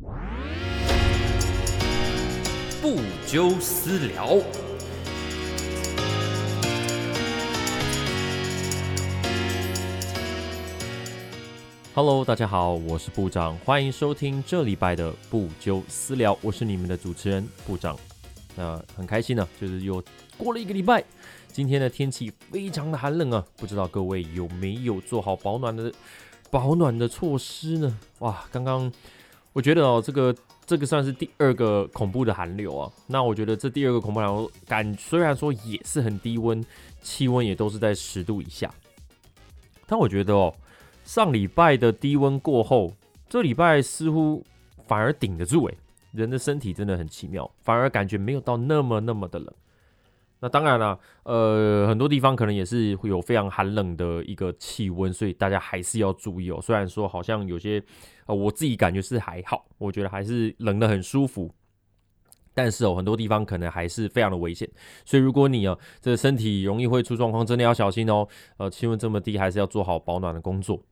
[0.00, 0.06] 不
[3.26, 4.38] 纠私聊。
[11.92, 17.98] Hello，大家好，我是部长，欢迎收听这礼拜的不纠私聊，我是你们的主持人部长。
[18.54, 20.00] 那很开心呢，就是又
[20.36, 21.02] 过了一个礼拜，
[21.48, 25.92] 今天的天气非常的寒冷啊，不知道各位有没有做好保暖的
[26.52, 27.98] 保暖的措施呢？
[28.20, 28.92] 哇，刚刚
[29.58, 30.32] 我觉得哦，这个
[30.64, 32.88] 这个算是第二个恐怖的寒流啊。
[33.08, 36.64] 那我觉得这第二个恐怖寒流感虽然说也是很低温，
[37.02, 38.72] 气温也都是在十度以下，
[39.84, 40.54] 但我觉得哦。
[41.04, 42.92] 上礼拜的低温过后，
[43.28, 44.44] 这礼拜似乎
[44.86, 45.74] 反而顶得住诶，
[46.12, 49.52] 人的身体真的很奇妙，反而感觉没有到那么那么的冷。
[50.40, 56.60] 那当然了，呃，很多地方可能也是会有非常寒冷的一个气温，所以大家还是要注意哦。
[56.62, 57.82] 虽然说好像有些，
[58.26, 61.52] 呃，我自己感觉是还好，我觉得还是冷的很舒服。
[62.54, 64.68] 但是哦，很多地方可能还是非常的危险，
[65.04, 68.26] 所以如果你啊，这个身体容易会出状况，真的要小心哦。
[68.56, 70.82] 呃，气温这么低，还是要做好保暖的工作。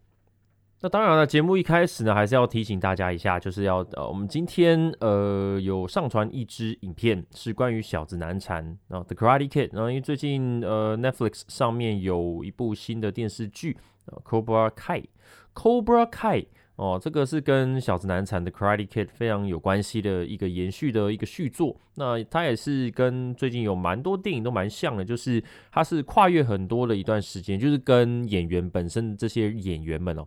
[0.82, 9.70] 那当然了，节目一开始呢，还是要提醒大家一下，就是要呃，我们今天呃有上传一支影片，是关于小子难缠啊，The Karate Kid。
[9.72, 13.78] 然后因为最近呃 Netflix 上面有一部新的电视剧
[14.22, 21.74] ，Cobra Kai，Cobra Kai 哦，这个是跟小子难缠的 Karate Kid 非常有关系的一个延续的一个续作。
[21.94, 30.26] 那它也是跟最近有蛮多电影都蛮像的，就是它是跨越很多的一段时间，就是跟演员本身这些演员们哦。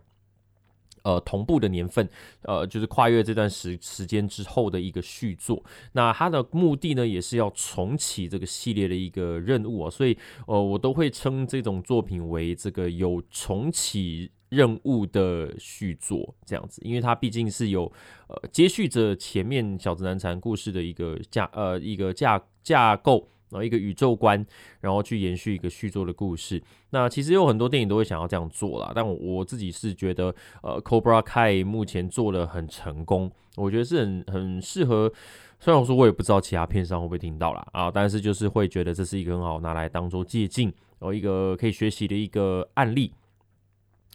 [1.02, 2.08] 呃，同步的年份，
[2.42, 5.62] 呃，就是跨越这段时时间之后的一个续作。
[5.92, 9.90] 那它的目的呢，也是要重启这个系列的一个任务啊。
[9.90, 17.90] 所以，呃，我都会称这种作品为这个有重启任务的续作这样子，因为它毕竟是有
[18.28, 23.28] 呃接续着前面小子难缠故事的一个架呃一个架架构。
[23.50, 24.44] 然后一个宇宙观，
[24.80, 26.62] 然后去延续一个续作的故事。
[26.90, 35.12] 那其实有很多电影都会想要这样做啦，但我我自己是觉得，呃，Cobra Kai 目前做的很成功，我觉得是很很适合。
[35.58, 40.66] 虽然我说我也不知道其他片商会不会听到啦，啊，但是就是会觉得这是一个很好拿来当做借鉴，
[40.98, 43.12] 然后一个可以学习的一个案例。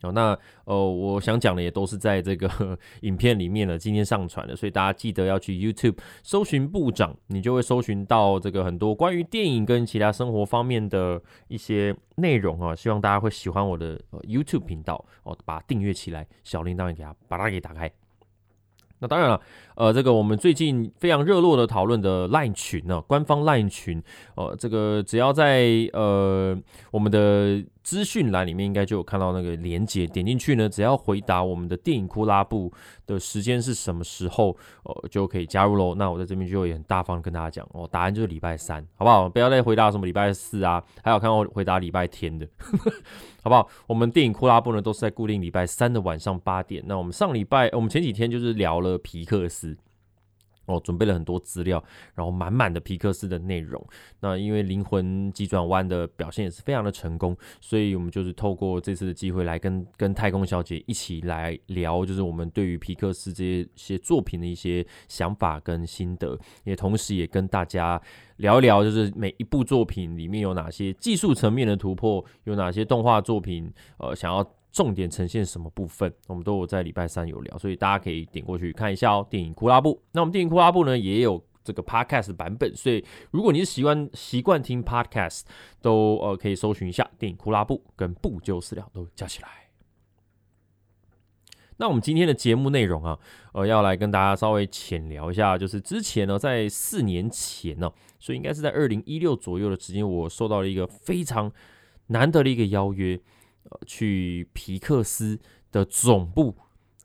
[0.01, 12.75] 哦，那呃，我想讲的也都是在这个 影片里面了，今天上传的，所以大家记得要去 YouTube 搜寻部长，你就会搜寻到这个很多关于电影跟其他生活方面的一些内容啊。
[12.75, 17.89] 希望大家会喜欢我的 YouTube 频道哦，把它订阅起来，小铃铛也给它把它给打开。
[18.99, 19.41] 那当然了，
[19.75, 24.03] 呃，这个我们最近非常热络的讨论的 LINE 群呢，官方 LINE 群，
[24.35, 26.55] 呃，这个只要在呃
[26.91, 27.63] 我们的。
[27.85, 32.73] 资讯栏里面应该就有看到那个连接，点进去呢，只要回答我们的电影库拉布
[33.05, 35.93] 的时间是什么时候，呃，就可以加入喽。
[35.93, 39.29] 那我在这边就也很大方跟大家讲哦，答案就是礼拜三，好不好？
[39.29, 42.47] 不要再回答什么礼拜四啊，还有看到回答礼拜天的，
[43.43, 43.69] 好不好？
[43.85, 46.83] 我们电影库拉布呢都是在固定礼拜三的晚上八点。
[46.87, 49.77] 那我们上礼拜，我们前几天就是聊了皮克斯。
[50.65, 51.83] 哦，准备了很多资料，
[52.13, 53.85] 然后满满的皮克斯的内容。
[54.19, 68.01] 那因为灵魂急转弯的表现也是非常的成功，所以我们就是透过这次的机会来跟跟太空小姐一起来聊，就是我们对于皮克斯这些作品的一些想法跟心得，也同时也跟大家
[68.37, 74.45] 聊一聊，就是每一部作品里面有哪些技术层面的突破，有哪些动画作品，呃，想要。
[74.75, 79.25] 重点呈现什么部分，我们都有在礼拜三有聊，所以大家可以点过去看一下哦。
[79.29, 85.43] 电影库拉布，那我们电影库拉布呢也有这个 podcast 版本，所以如果你是习惯习惯听 podcast，
[85.81, 89.47] 都呃可以搜寻一下电影库拉布跟不旧饲料都加起来。
[91.77, 93.17] 那我们今天的节目内容啊，
[93.53, 101.49] 呃，要来跟大家稍微浅聊一下，就是之前呢，在四年前呢，所以应该是在二零一六左右的时间，我受到了一个非常
[102.07, 103.17] 难得的一个邀约。
[103.85, 105.39] 去皮克斯
[105.71, 106.55] 的总部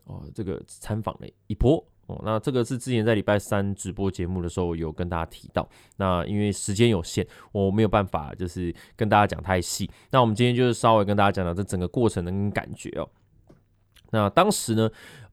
[0.04, 2.20] 哦，这个参访了一波哦。
[2.24, 5.68] 那这个是之前在礼拜三直播节目的时候有跟大家提到。
[5.96, 9.90] 那因为时间有限，我没有办法就是跟大家讲太细。
[10.10, 13.08] 那我们今天就是稍微跟大家讲讲这整个过程的感觉哦。
[14.10, 14.90] 那当时呢？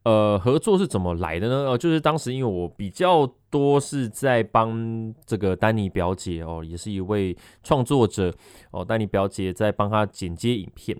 [0.08, 1.70] 呃，合作是怎么来的呢？
[1.70, 8.34] 呃，就是当时因为我比较多是在帮这个丹尼表姐哦，也是一位创作者
[8.72, 10.98] 哦，丹尼表姐在帮他剪接影片。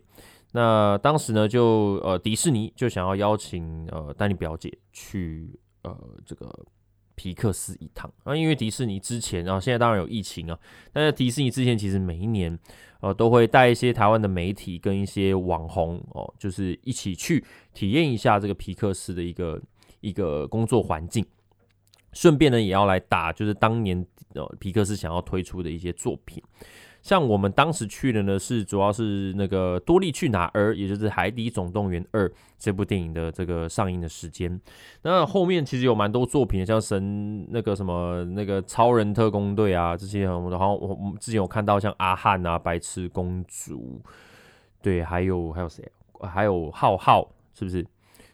[0.52, 6.66] 那当时呢，就呃迪士尼就想要邀请呃丹尼表姐去呃这个。
[7.20, 10.60] 皮克斯一趟啊，因为迪士尼之前，啊现在当然有疫情啊，
[10.94, 12.56] 但是迪士尼之前其实每一年，
[13.02, 19.62] 呃，都会带一些台湾的媒体跟一些网红哦，就是一起去体验一下这个皮克斯的一个
[20.02, 21.26] 一个工作环境。
[22.14, 24.04] 顺便呢，也要来打，就是当年
[24.34, 26.42] 呃皮克斯想要推出的一些作品。
[27.08, 32.28] 像我们当时去的呢，是主要是那个《多利去哪儿》，也就是《海底总动员二》
[32.60, 34.60] 这部电影的这个上映的时间。
[35.04, 44.02] 那后面其实有蛮多作品，像神那个什么那个超人特工队啊这些，然后我我之前有看到像阿汉啊、白痴公主，
[44.82, 45.90] 对，还有还有谁？
[46.20, 47.88] 还有浩浩，是不是？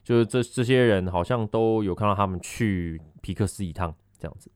[0.03, 4.49] 就是这这些人好像都有看到他们去皮克斯一趟这样子。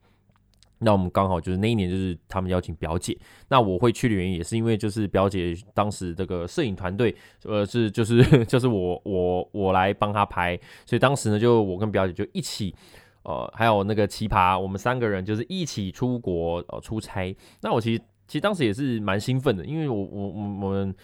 [0.79, 3.17] 那我们刚好就是那一年，就是他们邀请表姐。
[3.49, 7.15] 那我会去的原因也是因为，就是表姐当时这个摄影团队，
[7.45, 12.75] 呃，是就是 就是我我我来帮她拍，所以当时呢，就我跟表姐就一起，
[13.23, 17.35] 呃，还有那个奇葩，我们三个人就是一起出国呃出差。
[17.61, 20.95] 那我其实其实当时也是蛮兴奋的，因为我我我们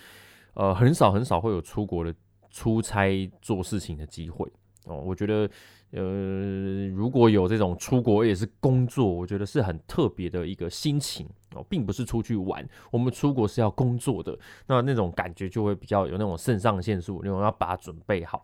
[0.53, 2.13] 呃很少很少会有出国的
[2.51, 4.47] 出差做事情的机会
[4.85, 5.49] 哦，我觉得。
[5.95, 12.67] 呃，如果有这种出国也是工作，我觉得是很特别的一个心情哦，并不是出去玩。
[12.89, 18.43] 我们出国是要工作的，那那种感觉就会比较有那种肾上腺素，那种要把它准备好。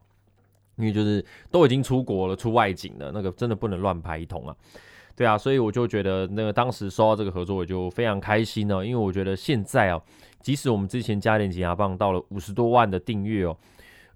[0.76, 4.56] 因为就是都已经出国了，出外景了，那个真的不能乱拍一通啊。
[5.16, 8.86] 对啊，所以我就觉得那个当时收到这个合作，我就非常开心呢。
[8.86, 10.00] 因为我觉得现在啊，
[10.40, 13.58] 即使我们之前加点挤牙棒到了五十多万的订阅哦。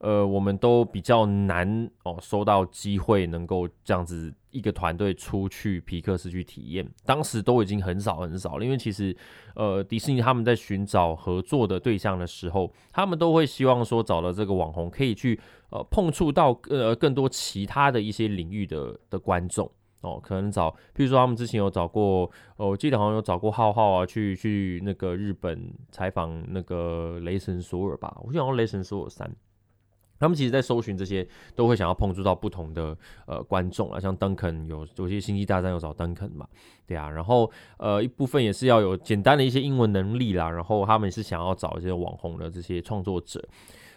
[0.04, 8.66] 呃，我们都比较难哦，收到机会能够这样子一个团队出去皮克斯去体验，当时都已经很少很少了。
[8.66, 9.16] 因为其实，
[9.56, 15.40] 呃，迪士尼他们在寻找合作的对象的时候，他们都会希望说找到这个网红可以去
[15.70, 19.72] 呃碰触到呃更多其他的一些领域的的观众
[20.02, 29.34] 哦，可能找，比如说他们之前有找过，哦，我记得好像有找过浩浩啊，去去那个日本采访那个雷神索尔吧，我想雷神索尔三。
[30.20, 36.48] 他们其实，在搜寻这些，都会想要碰触到不同的呃观众啊，像邓肯有有些星际大战有找邓肯嘛，
[36.88, 43.44] 对啊，然后呃一部分也是要有简单的一些英文能力啦，然后他们是想要找一些网红的这些创作者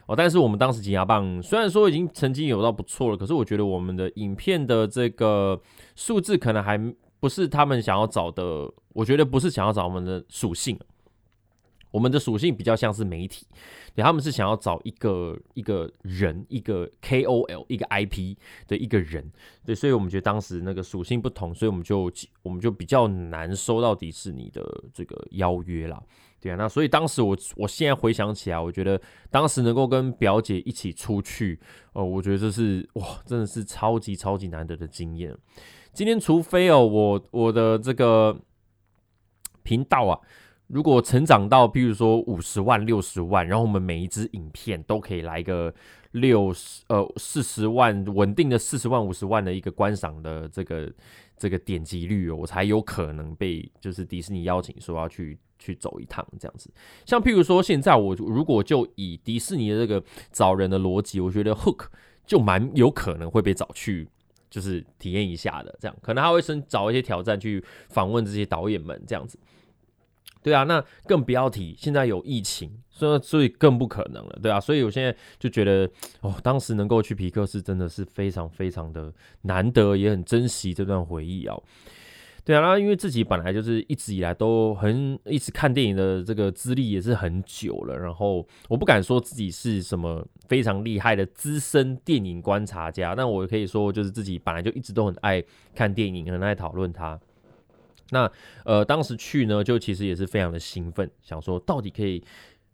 [0.07, 5.61] 哦，但是我们当时金牙棒虽然说已经曾经有到不错了，可是我觉得我们的影片的这个
[5.95, 6.77] 数字可能还
[7.21, 10.79] 不是他们想要找的，我觉得不是想要找我们的属性。
[11.91, 13.47] 我们的属性比较像是媒体，
[13.95, 18.37] 对，他们是想要找一个一个人，一个 KOL，一个 IP
[18.67, 19.33] 的一个人，
[19.65, 22.13] 对，所以我们觉得当时那个属性不同，所以我们就
[22.43, 24.63] 我们就比较难收到迪士尼的
[24.93, 26.03] 这个邀约啦，
[26.39, 29.01] 对啊，那所以当时我我现在回想起来，我觉得
[29.31, 31.59] 当时能够跟表姐一起出去，
[31.93, 35.35] 哦，我觉得这是哇，真的是超级超级难得的经验。
[35.95, 38.39] 今天除非哦，我我的这个
[39.63, 40.21] 频道啊。
[40.69, 45.73] 如果成长到，譬如说五十万、六十万，然后我们每一支影片都可以来个
[46.13, 50.93] 六十呃四十万稳定的四十万、五十万的一个观赏的这个
[51.37, 56.69] 这个点击率，哦我才有可能被就是迪士尼邀请说要去去走一趟这样子。
[57.05, 60.03] 像譬如说现在我如果就以迪士尼的这个
[60.33, 61.87] 找人的逻辑，我觉得 Hook
[62.27, 64.09] 就蛮有可能会被找去
[64.51, 69.39] 就是体验一下的，这样可能他会先找一些挑战去访问这些导演们这样子。
[70.47, 75.91] 对啊，那更不要提现在有疫情，所以所以更不可能了，对啊，所以我现在就觉得，
[76.21, 79.13] 哦，当时能够去皮克斯真的是非常非常的
[79.43, 81.57] 难得，也很珍惜这段回忆啊。
[82.45, 95.43] 对啊，那因为自己本来就是一直以来都很一直看电影的这个资历也是很久了，然后我不敢说自己是什么非常厉害的资深电影观察家，但我可以说就是自己本来就一直都很爱
[95.75, 97.19] 看电影，很爱讨论它。
[98.11, 98.31] 那
[98.65, 102.23] 呃，当时去呢，就其实也是非常的兴奋，想说到底可以，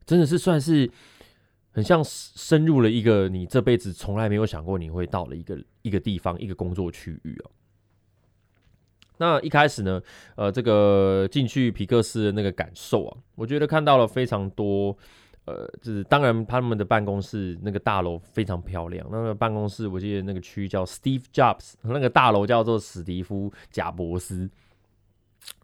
[0.05, 0.91] 真的是算是
[1.73, 7.51] 很像深入了一个你这辈子从来没有想过你会到了一个一个地方，一个工作区域哦。
[9.17, 10.03] 那一开始呢，
[10.35, 14.95] 呃，这个进去皮克斯的那个感受啊，我觉得看到了非常多，
[15.47, 24.51] 呃，就是当然他们的办公室那个大楼非常漂亮，那个办公室我记得那个区叫 Steve Jobs，那个大楼叫做史蒂夫贾伯斯。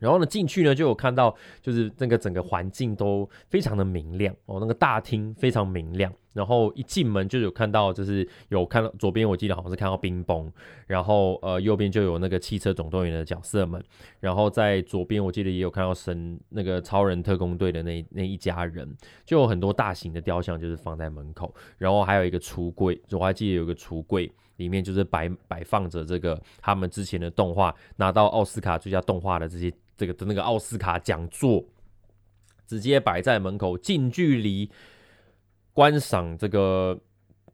[0.00, 6.12] 然后呢，进去呢就有看到，就是那个整个环境都非常的明亮哦，那个大厅非常明亮。
[6.32, 10.52] 然后一进门就有看到，就是有看到左边，我记得好像是看到冰崩，
[10.86, 13.82] 然后呃右边就有那个汽车总动员的角色们，
[14.20, 24.30] 然后在左边我记得也有看到神那个超人特工队的那那一家人，就有很多大型的雕像就是放在门口，然后还有一个橱柜，我还记得有个橱柜。
[24.58, 31.64] 里面就是摆摆放着这个他们之前的动画拿到奥斯卡最佳动画的这些这个的那个奥斯卡讲座，
[32.66, 34.70] 直接摆在门口，近距离
[35.72, 36.98] 观赏这个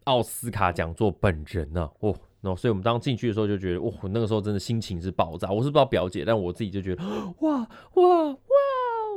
[0.05, 5.51] 奥斯卡讲座本人呢，哦，然后所以我们当进去的时候就觉得，哇，那个时候真的心情是爆炸。
[5.51, 7.05] 我是不知道表姐，但我自己就觉得，
[7.41, 7.59] 哇
[7.95, 8.37] 哇哇，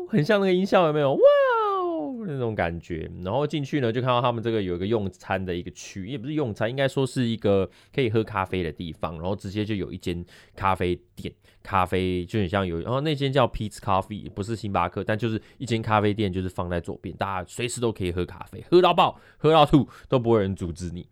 [0.09, 1.13] 很像那个音效有没有？
[1.13, 1.19] 哇！
[2.27, 9.13] 那种感觉，然后进去呢，就看到他们这个有一个用餐的一个区，也不是用餐，应该说是一个可以喝咖啡的地方。
[9.15, 21.07] 然后直接就有一间咖啡店，咖啡就很像有，然后那间叫 Pete's Coffee，不是星巴克，但就是一间咖啡店，就是放在左边，大家随时都可以喝咖啡，喝到爆，喝到吐都不会有人阻止你。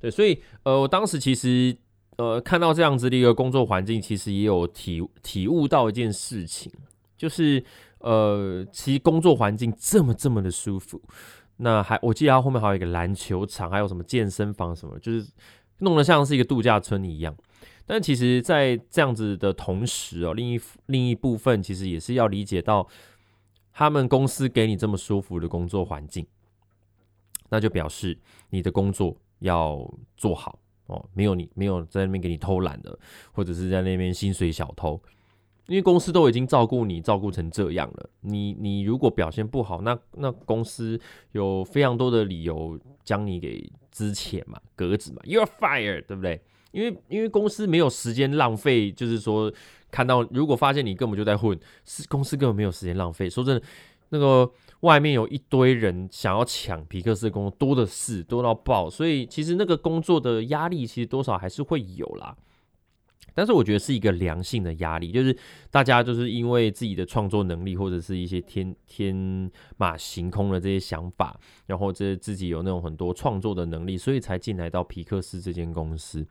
[0.00, 1.76] 对，所以呃，我当时其实
[2.16, 6.72] 呃看到这样子的一个工作环境，其实也有体体悟到一件事情，
[7.22, 7.64] 就是。
[8.04, 11.00] 呃，其实工作环境这么这么的舒服，
[11.58, 15.30] 那还我记得他后面还有一个篮球场，还有什么健身房什么，就是
[15.78, 17.32] 弄得像是一个度假村一样。
[17.86, 22.84] 但其实，在这样子的同时哦，另一另一部分其实也是要理解到，
[23.72, 26.26] 他们公司给你这么舒服的工作环境，
[27.50, 28.18] 那就表示
[28.50, 29.78] 你的工作要
[30.16, 32.98] 做好哦，没有你没有在那边给你偷懒的，
[33.30, 35.00] 或者是在那边薪水小偷。
[35.72, 41.00] 因为公司都已经照顾你，照顾成这样了，你你如果表现不好，那那公司
[41.30, 46.38] 有非常多的理由将你给资遣嘛，革职嘛，you are fired，对不对？
[46.72, 49.50] 因为因为公司没有时间浪费，就是说
[49.90, 53.30] 看到如果发现你根本就在混，是公司根本没有时间浪费。
[53.30, 53.62] 说真的，
[54.10, 54.50] 那个
[54.80, 62.36] 外面有一堆人想要抢皮克斯工作，多的是，多到爆，所以其实那个工作的压力其实多少还是会有啦。
[63.34, 65.34] 但是我觉得是一个良性的压力，就是
[65.70, 76.26] 大家就是因为自己的创作能力或者是一些天天马行空的这些想法，然后这自己有那种很多创作的能力，所以才进来到皮克斯这间公司。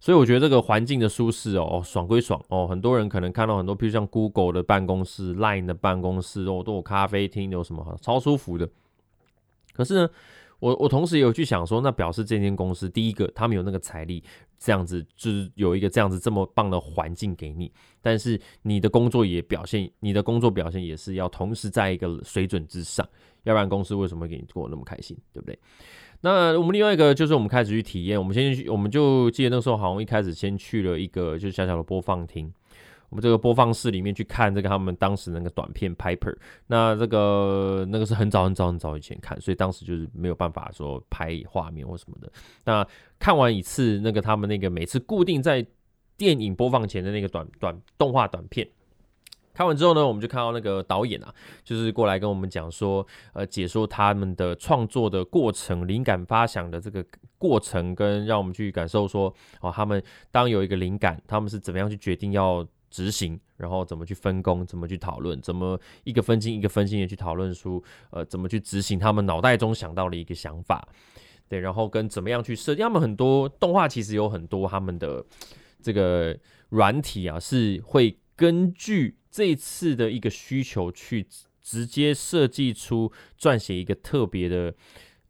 [0.00, 8.66] 所以我觉得这个环境的舒适哦，爽归爽哦，很多人可能看到很多，譬如像 Google 的办公室、Line 的办公室哦，都有咖啡厅，有什么超舒服的。
[9.74, 10.10] 可是呢？
[10.60, 14.22] 我我同时有去想说，那表示这间公司第一个，他们有那个财力，
[14.58, 23.06] 这样子就是有一个这样子这么棒的环境给你，但是你的工作也表现，你的工作表现也是要同时在一个水准之上，
[23.42, 25.58] 要不然公司为什么给你过那么开心，对不对？
[26.20, 32.52] 那我们另外一个就是我们开始去体验，我们先去，我们就记得那时候好像一开始先去了一个就是小小的播放厅。
[33.10, 36.32] 我们这个播放室里面去看这个他们当时那个短片 Piper，
[36.68, 42.30] 那这个那个是很早很早很早以前看，所以当时就是没有办法说拍画面或什么的。
[42.64, 42.86] 那
[43.18, 45.66] 看完一次那个他们那个每次固定在
[46.16, 48.68] 电影播放前的那个短短动画短片，
[49.52, 57.04] 看完之后呢，我们就看到那个导演啊，就是过来跟我们讲说，呃，解说他们的创作的过程、灵感发想的这个
[57.38, 60.00] 过程，跟让我们去感受说，哦，他们
[60.30, 62.64] 当有一个灵感，他们是怎么样去决定要。
[62.90, 70.86] 执行，然后怎么去分工，怎么去讨论，怎么一个分心一个分心的去讨论出，呃，怎么去执行他们脑袋中想到的一个想法，
[71.48, 72.82] 对，然后跟怎么样去设计。
[72.82, 75.24] 他们很多动画其实有很多他们的
[75.80, 76.36] 这个
[76.70, 81.26] 软体啊，是会根据这次的一个需求去
[81.62, 84.74] 直接设计出撰写一个特别的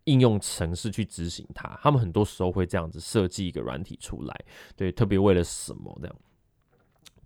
[0.04, 1.78] 应用程式去执行它。
[1.82, 6.16] 他们很多时候会这样子设计一个软体出来，对，特别为了什么这样。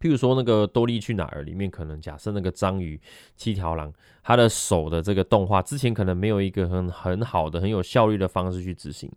[0.04, 3.00] 譬如说那个多利去哪儿里面，可能假设那个章鱼
[3.36, 3.90] 七条狼，
[4.22, 9.10] 他的手的这个动画之前可能没有一个很很好的、很有效率的方式去执行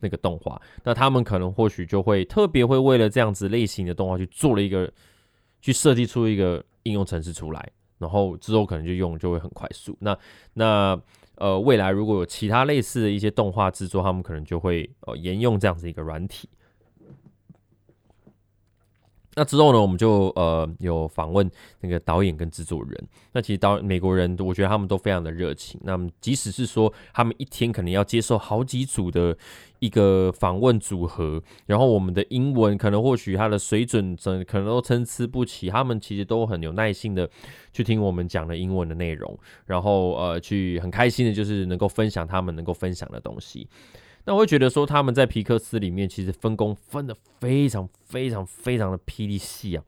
[0.00, 4.92] 那个动画，那他们可能或许就会特别会为了这样子类型的动画去做了一个，
[5.62, 9.96] 去设计出一个应用程式出来，然后之后可能就用就会很快速。
[10.00, 10.14] 那
[10.52, 11.00] 那
[11.36, 16.50] 呃未来如果有其他类似的一些动画制作，他们可能就会呃沿用这样子一个软体。
[19.36, 21.50] 那之后呢，我们就呃有访问
[21.80, 23.08] 那个导演跟制作人。
[23.32, 25.80] 那其实导美国人，我觉得他们都非常的热情。
[25.84, 29.36] 那么即使是说他们一天可能要接受好几组的
[29.80, 37.28] 一个访问组合，然后我们的英文可能或许他的水准真可能都参差不齐，他们其实都很有耐心的
[37.72, 39.36] 去听我们讲的英文的内容，
[39.66, 43.66] 然后呃去很开心的就是能够分享他们能够分享的东西。
[44.26, 49.84] 那我会觉得说，他们在皮克斯里面其实分工分的非常非常非常的霹雳细啊，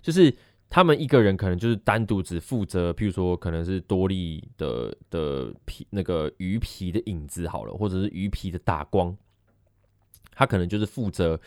[0.00, 0.32] 就是
[0.70, 9.16] 他们一个人可能就是单独只负责，譬如说可能是多利的的皮那个鱼皮的影子好了，或者是鱼皮的打光，
[10.32, 11.40] 他可能就是负责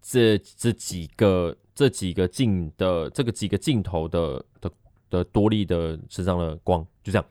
[0.00, 4.70] 这这几个这几个镜的这个几个镜头的的
[5.10, 7.26] 的多利的身上的光，就这样。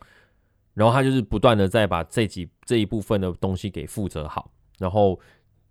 [0.78, 5.20] 然后他就是不断的在把这几这一部分的东西给负责好，然后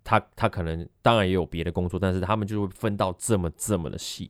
[0.03, 4.29] 他他可能当然也有别的工作，但是他们就会分到这么这么的细。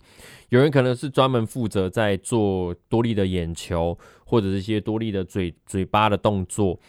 [0.50, 6.80] 有人可能是专门负责在做多利的眼球，或者是一些多利的嘴嘴巴的动作，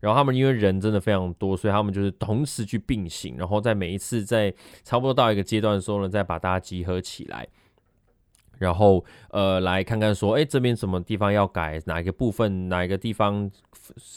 [0.00, 7.48] 然后他们因为人真的非常多，所以他们就是同时去并行，然后在每一次在差不多到一个阶段的时候呢，再把大家集合起来，
[8.58, 13.50] 然后呃来看看说，哎，这边什么地方要改，哪一个部分，哪一个地方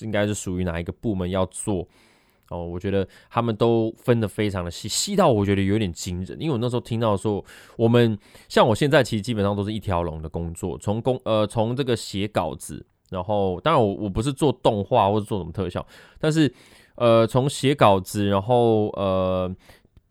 [0.01, 1.87] 应该是属于哪一个部门要做。
[2.49, 6.37] 哦，我觉得他们都分得非常的细，细到我觉得有点惊人。
[6.37, 7.41] 因为我那时候听到说，
[7.77, 8.17] 我们
[8.49, 15.85] 像我现在其实基本上都是一条龙的工作，从工呃从这个写稿子，然后当然我我不是做动画或者做什么特效，
[16.19, 16.53] 但是
[16.95, 19.49] 呃从写稿子，然后呃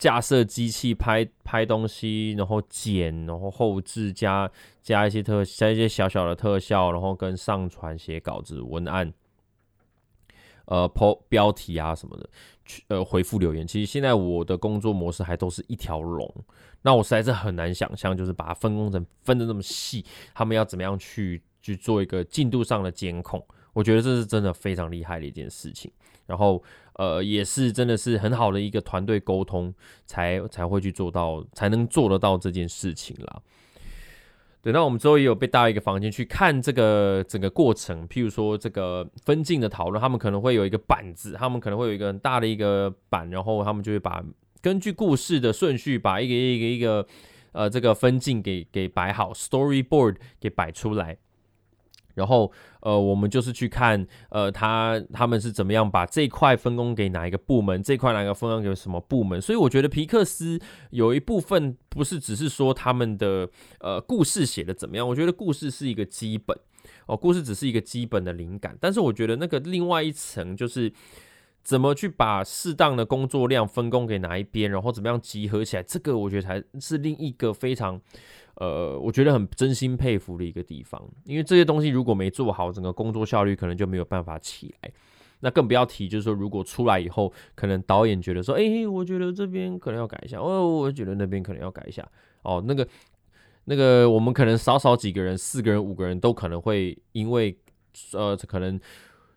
[0.01, 4.51] 架设机器拍拍东西，然后剪，然后后置加
[4.83, 9.13] 加一些特加一些小小的特效，然后跟上传写稿子文案。
[10.65, 12.31] 呃，po 标题啊什么的，
[12.65, 13.67] 去呃回复留言。
[13.67, 16.33] 其实现在我的工作模式还都是一条龙，
[16.83, 23.45] 那我实在是很难想象，就是把它分工成分的那么细，他们要怎么样去去做一个进度上的监控？
[23.73, 25.91] 我觉得这是真的非常厉害的一件事情。
[26.25, 26.63] 然后
[27.01, 29.73] 呃，也是真的是很好的一个团队沟通，
[30.05, 33.41] 才才会去做到，才能做得到这件事情啦。
[34.61, 44.23] 对，那我们之后也有被带到一个房间去看这个整个过程，譬如说这个分镜的讨论，他们可能会有一个板子，他们可能会有一个很大的一个板，然后他们就会把
[44.61, 47.07] 根据故事的顺序，把一个一个一个
[47.53, 51.17] 呃这个分镜给给摆好，storyboard 给摆出来。
[52.15, 52.51] 然后，
[52.81, 59.41] 呃，我们就是去看，呃，他他们是怎么样把这块分工给哪一个部门，这块哪个分工给什么部门。
[59.41, 63.49] 所以我觉得皮克斯有一部分不是只是说他们的
[63.81, 66.59] 呃故事写的怎么样，我觉得故事是一个基本
[67.07, 68.77] 哦，故事只是一个基本的灵感。
[68.81, 70.93] 但是我觉得那个另外一层就是
[71.63, 78.01] 怎么去把适当的工作量分工给哪一边，然后怎么样集合起来，这个我觉得才是另一个非常。
[78.57, 84.93] 呃，我觉得很真心佩服的一个地方，因为这些东西如果没做好，整个工作效率可能就没有办法起来。
[85.43, 92.07] 那更不要提，就是说如果出来以后，可能导演觉得说，哎，我觉得这边可能要改一下，哦，我觉得那边可能要改一下，
[92.43, 92.87] 哦，那个
[93.65, 97.57] 那个，我们可能少少几个人，四个人、五个人都可能会因为，
[98.13, 98.79] 呃，可能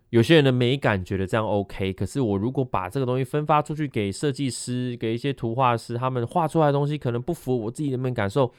[0.09, 8.51] 有些人的美感觉得这样 OK，可是我如果把这个东西分发出去给设计师、给一些图画师，他们画出来的东西可能不符合我自己的美感受。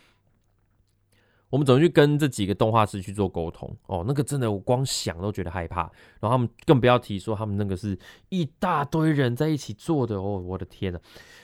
[1.54, 3.72] 我们怎么去跟这几个动画师去做沟通？
[3.86, 5.82] 哦，那个真的我光想都觉得害怕。
[6.18, 7.96] 然后他们更不要提说他们那个是
[8.28, 10.98] 一大堆人在一起做的哦，我的天呐！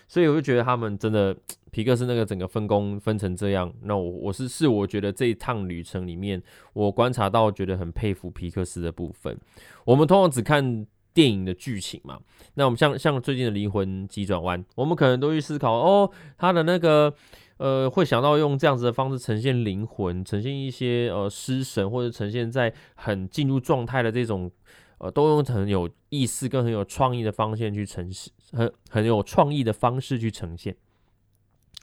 [0.09, 1.37] 所以我就觉得他们真的
[1.71, 6.43] 皮克斯那个整个分工分成这样，那我我是是我觉得这一趟旅程里面，
[6.73, 9.39] 我观察到觉得很佩服皮克斯的部分。
[9.85, 12.19] 我们通常只看电影的剧情嘛，
[12.55, 17.15] 那我们像像最近的灵魂急转弯，我们可能都去思考哦，他的那个。
[17.61, 24.51] 呃，会想到用这样子的方式呈现灵魂，呈现一些呃失神，或者呈现在很进入状态的这种，
[24.97, 30.75] 呃，都用很有意思跟很有创意的方向去呈现，很很有创意的方式去呈现。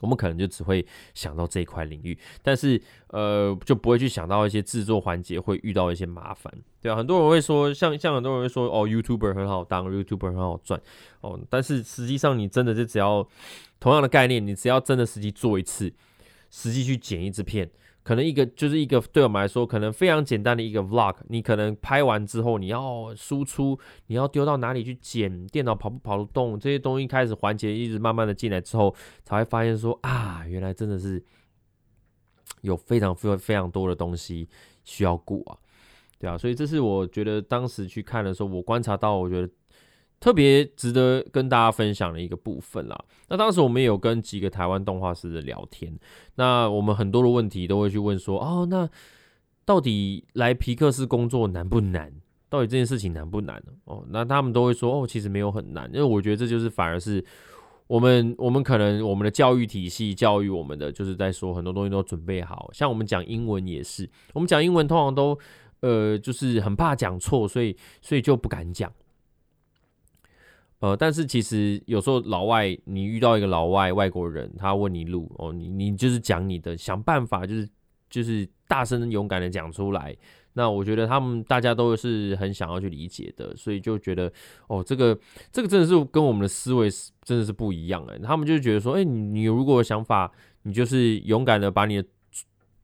[0.00, 0.84] 我们可能就只会
[1.14, 10.80] 想到这一块领域，但是呃，就不会去想到一些制作环节会遇到一些麻烦，对啊，很多人会说，像像很多人会说，哦，YouTuber 很好当，YouTuber 很好赚，
[11.20, 13.26] 哦，但是实际上你真的就只要
[13.80, 15.92] 同样的概念，你只要真的实际做一次，
[16.50, 17.70] 实际去剪一支片。
[18.08, 28.94] 可能一个就是一个对我们来说，可能非常简单的一个 vlog，你可能拍完之后，你要输出，你要丢到哪里去剪，电脑跑不跑得动，这些东西开始环节一直慢慢的进来之后，
[29.24, 31.22] 才会发现说啊，原来真的是
[32.62, 34.48] 有非常非常非常多的东西
[34.84, 35.58] 需要顾啊，
[36.18, 39.52] 对啊，所以这是我觉得当时去看的时候，我观察到，我觉得。
[40.20, 43.04] 特别值得跟大家分享的一个部分啦。
[43.28, 45.96] 那当时我们也有跟几个台湾动画师的聊天，
[46.34, 48.88] 那我们很多的问题都会去问说，哦，那
[49.64, 52.12] 到底来皮克斯工作难不难？
[52.50, 53.62] 到底这件事情难不难？
[53.84, 57.22] 哦，那他们都会说，哦，其实没有很难，因为我觉得这就是反而是
[57.86, 65.38] 我们我们可能我们的教育体系教育我们的，就是在说很多东西都准备好，像我们讲英文也是，我们讲英文通常都
[65.80, 68.90] 呃就是很怕讲错，所以所以就不敢讲。
[70.80, 77.68] 呃，但是其实有时候老外，你遇到一个老外外国人，他问你路哦，你你就是讲你的，想办法就是
[78.08, 80.16] 就是大声勇敢的讲出来。
[80.52, 84.32] 那我觉得他们大家都是很想要去理解的，所以就觉得
[84.68, 85.18] 哦，这个
[85.52, 86.88] 这个真的是跟我们的思维
[87.22, 88.18] 真的是不一样哎。
[88.18, 90.30] 他们就觉得说，哎，你你如果有想法，
[90.62, 92.08] 你就是勇敢的把你的。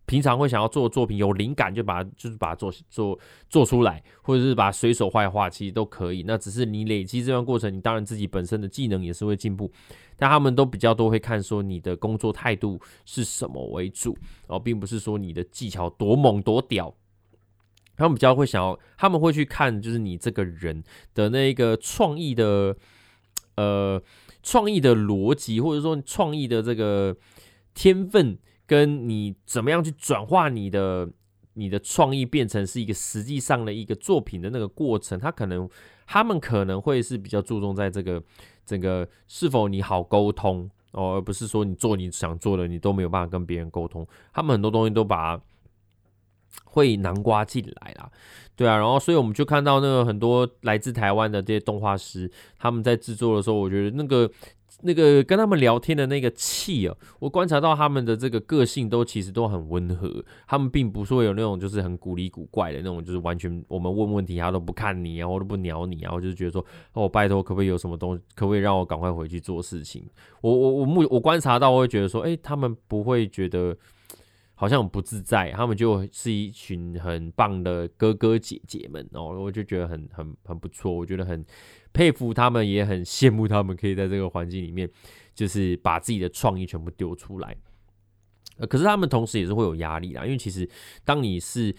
[0.07, 6.23] 平常会想要做的作品，有灵感就把它就是把它做做做出来，或者是把随手画一画，其实都可以。
[6.27, 9.71] 那只是你累积这段过程，你当然自己本身的技能也是会进步。
[10.17, 16.95] 但他们都比较多会看说你的工作态度是什么为主，哦，并不是说你的技巧多猛多屌。
[17.97, 20.83] 他们比较会想要，他们会去看就是你这个人
[21.15, 22.77] 的那个创意的
[23.57, 24.03] 呃
[24.43, 27.17] 创意的逻辑，或者说创意的这个
[27.73, 28.37] 天分，
[28.67, 31.09] 跟你怎么样去转化你的
[31.55, 35.69] 你的创意变成是一个实际上的一个作品的那个过程，他可能
[36.07, 38.23] 他们可能会是比较注重在这个
[38.65, 44.07] 整个是否你好沟通哦，而不是说你做你想做的，你都没有办法跟别人沟通。
[44.33, 45.41] 他们很多东西都把。
[46.67, 48.09] 会南瓜进来啦，
[48.55, 54.31] 对啊，然后所以我们就看到那个很多来自台湾的这些动画师，他们在制作的时候，我觉得那个
[54.83, 70.05] 那个跟他们聊天的那个气啊，我观察到他们的这个个性都其实都很温和，他们并不是会有那种就是很古里古怪的那种，就是完全我们问问题他都不看你啊，或者不鸟你啊，我就是觉得说哦，拜托，可不可以有什么东西，可不可以让我赶快回去做事情？
[70.41, 73.77] 我我我目我观察到，我会觉得说，哎，他们不会觉得。
[74.57, 81.45] 好像不自在，他们就是一群很棒的哥哥姐姐们哦，我就觉得很很很不错，我觉得很
[81.95, 84.87] 佩服他们，也很羡慕他们可以在这个环境里面，
[85.35, 87.57] 就是把自己的创意全部丢出来。
[88.69, 90.69] 可是他们同时也是会有压力啦，因为其实
[91.03, 91.75] 当你是。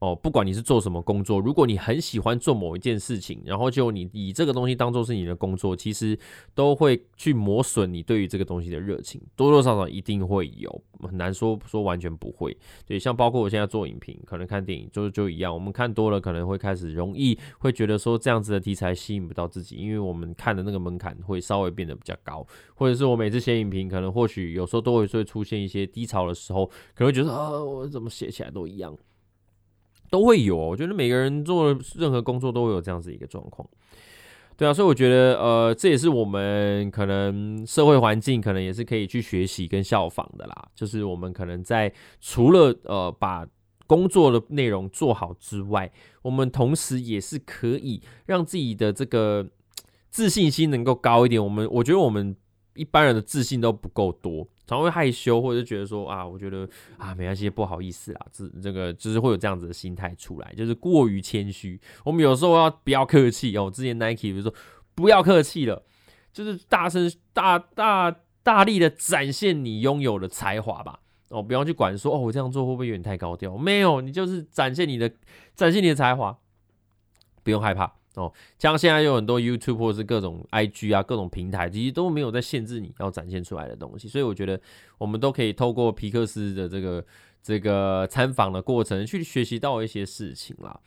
[0.00, 6.16] 哦，不管你是做什么工作，如果你很喜欢做某一件事情，然后就你以这个东西当做是你的工作，其实
[6.54, 12.56] 都会去磨损你对于这个东西的热情，多多少少一定会有，很难说说完全不会。
[12.86, 28.96] 对，像包括我现在做影评，可能看电影就就一样，我们看多了可能会开始容易会觉得说这样子的题材吸引不到自己，因为我们看的那个门槛会稍微变得比较高，或者是我每次写影评，可能或许有时候都会会出现一些低潮的时候，可能觉得啊，我怎么写起来都一样。
[30.10, 33.68] 都会有，我觉得每个人做任何工作都会有这样子一个状况，
[34.56, 40.68] 对啊，所以我觉得呃，这也是我们可能社会环境可能也是可以去学习跟效仿的啦。
[40.74, 43.46] 就是我们可能在除了呃把
[43.86, 45.90] 工作的内容做好之外，
[46.22, 49.46] 我们同时也是可以让自己的这个
[50.10, 51.42] 自信心能够高一点。
[51.42, 52.34] 我们我觉得我们
[52.74, 54.46] 一般人的自信都不够多。
[54.76, 61.80] 常会害羞，或者是觉得说啊，我觉得啊，没关系，不好意思啦，这这个就是会有这样子的心态出来，就是过于谦虚。
[62.04, 63.70] 我们有时候要不要客气哦？
[63.70, 64.54] 之前 Nike 比如说
[64.94, 65.82] 不要客气了，
[66.32, 71.00] 就是大声大大大力的展现你拥有的才华吧。
[71.28, 73.56] 哦，不要去管说哦，我这样做会不会有点太高调？
[73.58, 75.10] 没有，你就是展现你的
[75.54, 76.38] 展现你的才华，
[77.42, 77.97] 不用害怕。
[78.14, 84.60] 哦，像现在有很多 YouTube 或是各种 IG 啊，各种平台，其实都没有在限制你要展现出来的东西，所以我觉得
[84.96, 87.04] 我们都可以透过皮克斯的这个
[87.42, 90.80] 这个参访的过程去学习到一些事情啦。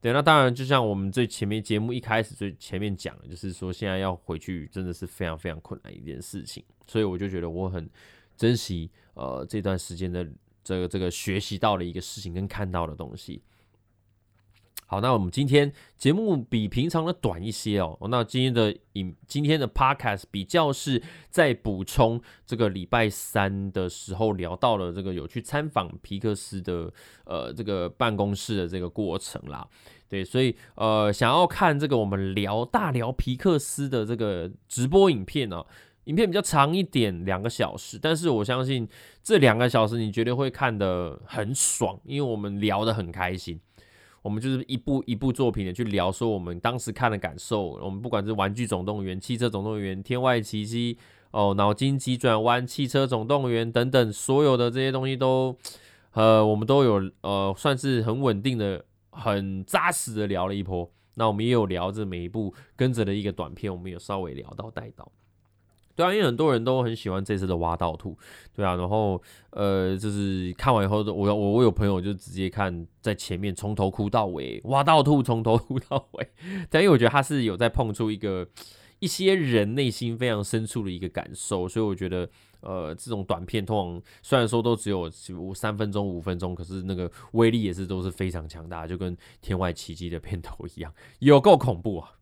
[0.00, 7.90] 对，那当然就像我们最前面节目一开始最前面讲的，就是说现在要回去真的是非常非常困难一件事情，所以我就觉得我很
[8.36, 10.24] 珍惜呃这段时间的
[10.62, 13.42] 这个这个学习到的一个事情跟看到的东西。
[14.90, 17.98] 好，那我们今天节目比平常的短一些哦。
[18.10, 26.90] 那今天的影，今天的 podcast 比较是在补充这个礼拜三的时候聊到了这个有去参访皮克斯的
[27.26, 29.68] 呃这个办公室的这个过程啦。
[30.08, 35.62] 对，所以呃想要看这个我们聊大聊皮克斯的这个直播影片呢，
[36.04, 38.88] 影片比较长一点，两个小时，但是我相信
[39.22, 43.60] 这两个小时你绝对会看得很爽，因为我们聊得很开心。
[44.28, 47.68] 我们就是一部一部作品的去聊，说我们当时看的感受。
[47.80, 50.94] 我们不管是《玩具总动员》《汽车总动员》《天外奇迹》
[51.30, 55.56] 哦，《脑筋急转弯》《汽车总动员》等等，所有的这些东西都，
[56.12, 60.90] 呃，我们都有呃，算是很稳定的、很扎实的聊了一波。
[61.14, 65.10] 那我们也有聊这每一部跟着的一个短片，我们有稍微聊到带到。
[65.98, 68.16] 对啊，因为很多人都很喜欢这次的挖道兔，
[68.54, 76.30] 对啊，然后呃，就是看完以后，我我我有朋友就直接看在前面从头哭到尾，挖道兔从头哭到尾，
[76.70, 78.46] 但因为我觉得他是有在碰触一个
[79.00, 82.30] 一些人内心非常深处的一个感受，所以我觉得
[82.60, 85.10] 呃，这种短片通常虽然说都只有
[85.52, 92.12] 三分钟五分钟，可是那个威力也是都是非常强大，就跟《天外奇迹》的片头一样，有够恐怖啊！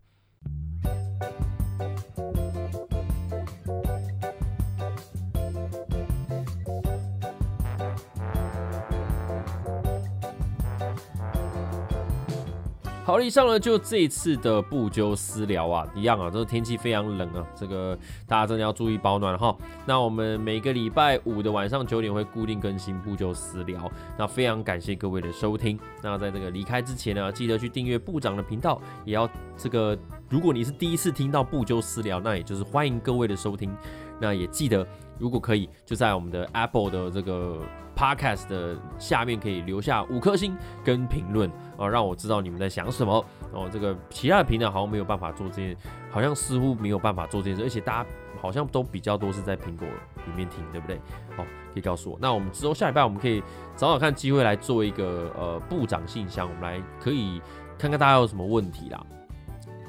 [13.06, 19.56] 好了，以上呢就这一次的不纠私聊啊，一样啊，这个天气非常冷啊，这个大家真的要注意保暖哈。
[19.86, 23.88] 那我们每个礼拜五的晚上九点会固定更新不纠私聊，
[24.18, 25.78] 那非常感谢各位的收听。
[26.02, 29.96] 那在这个离开之前呢，记得去订阅部长的频道，也要这个，
[30.28, 33.72] 如果你是第一次听到不纠私聊，那也就是欢迎各位的收听。
[34.18, 34.84] 那也记得
[35.18, 37.58] 如果可以，就在我们的 Apple 的这个
[37.96, 43.68] Podcast 的下面可以留下五颗星跟评论啊，让我知道你们在想什么哦。
[43.72, 45.76] 这个其他的平台好像没有办法做这件，
[46.10, 49.88] 好像似乎没有办法做这件事，而且大家好像都比较多是在苹果
[50.26, 51.00] 里面听，对不对？
[51.36, 52.18] 好，可以告诉我。
[52.20, 53.42] 那我们之后下礼拜我们可以
[53.74, 57.40] 找找看机会来做一个呃部长信箱，我们来可以
[57.78, 59.02] 看看大家有什么问题啦。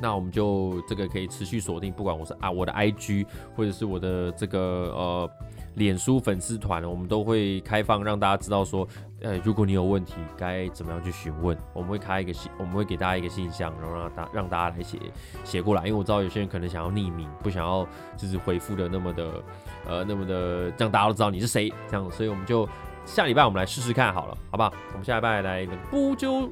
[0.01, 4.59] 那我们就这个可以持续锁定，不管我是啊我的 IG 或者是我的这个
[4.95, 5.29] 呃
[5.75, 8.87] 脸书粉丝团，我们都会开放让大家知道说，
[9.21, 14.99] 呃，如果你有问题，该怎么样去询问，我们会开一个信，我们会给大家一个信箱，然后让大让大家来写
[15.43, 19.43] 写过来，因为我知道有些人可能想要匿名，不想要就是回复的那么的
[19.87, 22.67] 呃那么的让大家都知道你是谁这样，所以我们就
[23.05, 24.71] 下礼拜我们来试试看好了，好不好？
[24.91, 26.51] 我们下礼拜来一个不就。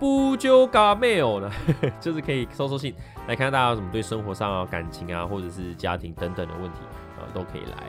[0.00, 1.52] 不就嘎没有呢，
[2.00, 2.94] 就是可以收收信，
[3.28, 6.78] 来看看大家有什么对生活上啊、感情啊，或者是家庭等等的问题，
[7.18, 7.86] 呃，都可以来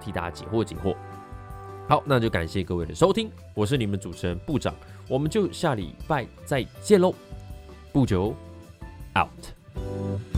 [0.00, 0.94] 替大家解惑解惑。
[1.88, 4.72] 好，那就感谢各位的收听，我是你们主持人部长，
[5.08, 7.12] 我们就下礼拜再见喽，
[7.92, 8.32] 不久
[9.16, 10.37] out。